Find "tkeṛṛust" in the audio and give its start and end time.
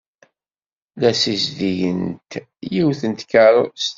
3.13-3.89